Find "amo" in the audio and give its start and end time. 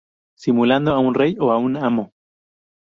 1.77-2.11